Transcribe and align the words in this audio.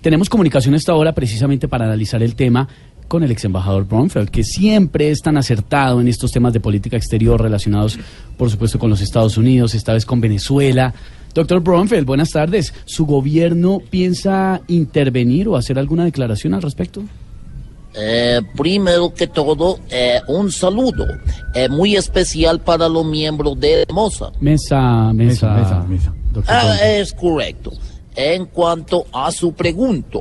Tenemos 0.00 0.28
comunicación 0.28 0.74
esta 0.74 0.94
hora 0.94 1.12
precisamente 1.12 1.66
para 1.68 1.84
analizar 1.84 2.22
el 2.22 2.34
tema 2.36 2.68
con 3.08 3.22
el 3.22 3.30
ex 3.30 3.44
embajador 3.44 3.86
Bromfeld, 3.86 4.28
que 4.28 4.44
siempre 4.44 5.10
es 5.10 5.22
tan 5.22 5.36
acertado 5.38 6.00
en 6.00 6.08
estos 6.08 6.30
temas 6.30 6.52
de 6.52 6.60
política 6.60 6.96
exterior 6.96 7.40
relacionados, 7.40 7.98
por 8.36 8.50
supuesto, 8.50 8.78
con 8.78 8.90
los 8.90 9.00
Estados 9.00 9.36
Unidos, 9.36 9.74
esta 9.74 9.94
vez 9.94 10.04
con 10.04 10.20
Venezuela. 10.20 10.94
Doctor 11.34 11.60
Bromfeld, 11.60 12.06
buenas 12.06 12.30
tardes. 12.30 12.74
¿Su 12.84 13.06
gobierno 13.06 13.80
piensa 13.90 14.60
intervenir 14.68 15.48
o 15.48 15.56
hacer 15.56 15.78
alguna 15.78 16.04
declaración 16.04 16.54
al 16.54 16.62
respecto? 16.62 17.02
Eh, 17.94 18.40
primero 18.56 19.12
que 19.12 19.26
todo, 19.26 19.78
eh, 19.90 20.20
un 20.28 20.52
saludo 20.52 21.06
eh, 21.54 21.68
muy 21.68 21.96
especial 21.96 22.60
para 22.60 22.88
los 22.88 23.04
miembros 23.04 23.58
de 23.58 23.84
Moza. 23.92 24.30
Mesa, 24.40 25.12
mesa, 25.12 25.54
Mesa, 25.54 25.84
mesa. 25.88 26.14
doctor 26.32 26.54
Ah, 26.54 26.76
es 26.86 27.12
correcto. 27.14 27.72
En 28.20 28.46
cuanto 28.46 29.06
a 29.12 29.30
su 29.30 29.52
pregunta, 29.52 30.18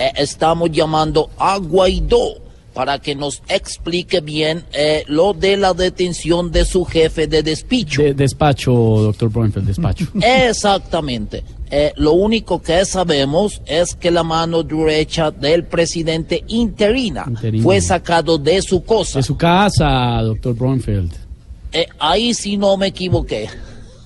eh, 0.00 0.10
estamos 0.16 0.68
llamando 0.72 1.30
a 1.38 1.58
Guaidó 1.58 2.38
para 2.74 2.98
que 2.98 3.14
nos 3.14 3.40
explique 3.48 4.20
bien 4.20 4.64
eh, 4.72 5.04
lo 5.06 5.32
de 5.32 5.56
la 5.56 5.72
detención 5.72 6.50
de 6.50 6.64
su 6.64 6.84
jefe 6.84 7.28
de 7.28 7.44
despicho. 7.44 8.02
De- 8.02 8.14
despacho, 8.14 8.72
doctor 8.72 9.30
Bromfeld, 9.30 9.64
despacho. 9.64 10.06
Exactamente. 10.20 11.44
Eh, 11.70 11.92
lo 11.96 12.14
único 12.14 12.60
que 12.60 12.84
sabemos 12.84 13.62
es 13.64 13.94
que 13.94 14.10
la 14.10 14.24
mano 14.24 14.64
derecha 14.64 15.30
del 15.30 15.64
presidente 15.66 16.42
interina 16.48 17.26
fue 17.62 17.80
sacado 17.80 18.38
de 18.38 18.60
su 18.60 18.82
cosa. 18.82 19.20
De 19.20 19.22
su 19.22 19.36
casa, 19.36 20.20
doctor 20.22 20.52
Bromfeld. 20.54 21.12
Eh, 21.72 21.86
ahí 22.00 22.34
sí 22.34 22.56
no 22.56 22.76
me 22.76 22.88
equivoqué. 22.88 23.48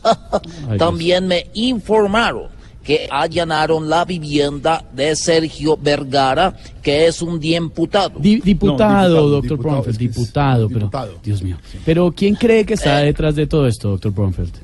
También 0.78 1.26
me 1.26 1.46
informaron 1.54 2.59
que 2.90 3.06
allanaron 3.08 3.88
la 3.88 4.04
vivienda 4.04 4.84
de 4.92 5.14
Sergio 5.14 5.76
Vergara, 5.80 6.52
que 6.82 7.06
es 7.06 7.22
un 7.22 7.38
diputado. 7.38 8.18
Di- 8.18 8.40
diputado, 8.40 9.14
No, 9.14 9.20
diputado, 9.20 9.28
doctor 9.28 9.58
diputado, 9.58 9.92
diputado, 9.96 10.66
pero 10.68 10.80
diputado. 10.80 11.12
Dios 11.22 11.40
mío. 11.40 11.56
Pero 11.84 12.10
¿quién 12.10 12.34
cree 12.34 12.66
que 12.66 12.74
está 12.74 13.00
Eh. 13.02 13.04
detrás 13.06 13.36
de 13.36 13.46
todo 13.46 13.68
esto, 13.68 13.90
doctor 13.90 14.10
Bromfeld? 14.12 14.54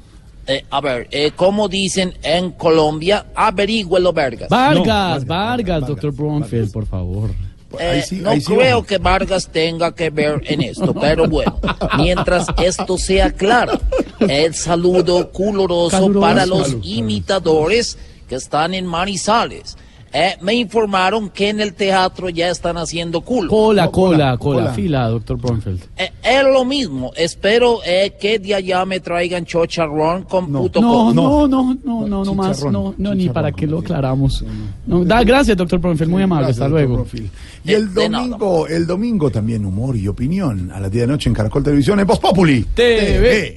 Eh, 0.49 0.65
a 0.71 0.81
ver, 0.81 1.07
eh, 1.13 1.31
como 1.37 1.69
dicen 1.69 2.15
en 2.25 2.51
Colombia, 2.51 3.27
averigüelo. 3.33 4.13
Vargas, 4.13 4.49
Vargas, 4.49 4.85
Vargas, 4.85 5.27
Vargas, 5.27 5.87
doctor 5.87 6.13
Bromfeld, 6.13 6.73
por 6.73 6.85
favor. 6.87 7.31
Eh, 7.79 7.85
Ahí 7.91 8.03
sí- 8.03 8.17
no 8.17 8.33
sí 8.33 8.43
creo 8.45 8.77
vamos. 8.77 8.87
que 8.87 8.99
Vargas 8.99 9.49
tenga 9.53 9.95
que 9.95 10.11
ver 10.11 10.41
en 10.47 10.63
esto, 10.73 10.93
pero 10.95 11.29
bueno, 11.29 11.61
mientras 11.97 12.47
esto 12.61 12.97
sea 12.99 13.31
claro, 13.33 13.79
el 14.21 14.53
saludo 14.55 15.31
Caluroso. 15.37 16.11
para 16.21 16.45
los 16.47 16.77
imitadores 16.83 17.99
que 18.29 18.35
están 18.37 18.75
en 18.75 18.87
Manizales. 18.87 19.77
Eh, 20.13 20.35
me 20.41 20.55
informaron 20.55 21.29
que 21.29 21.51
en 21.51 21.61
el 21.61 21.75
teatro 21.75 22.31
ya 22.31 22.49
están 22.49 22.79
haciendo 22.79 23.21
culo. 23.21 23.51
Cola, 23.51 23.85
No, 23.87 23.93
cola, 23.93 24.17
cola, 24.17 24.39
cola, 24.39 24.61
cola. 24.63 24.73
fila, 24.73 25.09
doctor 25.09 25.37
Bromfeld. 25.37 25.83
Eh, 25.99 26.11
es 26.23 26.43
lo 26.45 26.65
mismo, 26.65 27.11
espero 27.17 27.81
eh, 27.85 28.15
que 28.19 28.39
de 28.39 28.55
allá 28.55 28.85
me 28.87 29.01
traigan 29.01 29.45
chocharrón 29.45 30.23
con 30.23 30.51
No. 30.51 30.61
puto 30.63 30.81
No, 30.81 30.89
co- 30.93 31.13
no, 31.13 31.49
no, 31.49 31.77
no, 31.85 32.07
no, 32.09 32.25
no 32.25 32.35
más, 32.35 32.65
no, 32.65 32.95
no, 32.97 33.15
ni 33.15 33.29
para 33.29 33.53
qué 33.53 33.67
lo 33.67 33.81
aclaramos. 33.81 34.43
No, 34.87 35.05
da, 35.05 35.23
gracias, 35.23 35.55
doctor 35.57 35.81
Bromfeld, 35.81 36.11
muy 36.11 36.23
amable, 36.23 36.47
Gracias, 36.47 36.63
hasta 36.63 36.69
luego. 36.71 36.95
Bromfield. 36.95 37.31
Y 37.65 37.73
el 37.73 37.93
domingo, 37.93 38.69
el 38.69 38.87
domingo 38.87 39.29
también 39.31 39.67
humor 39.67 39.97
y 39.97 40.07
opinión 40.09 40.71
a 40.73 40.81
las 40.81 40.91
10 40.91 41.03
de 41.03 41.07
la 41.09 41.13
noche 41.15 41.29
en 41.29 41.35
Caracol 41.35 41.63
Televisión 41.65 42.01
en 42.01 42.07
Voz 42.07 42.21
Populi 42.21 42.65
TV. 42.75 43.55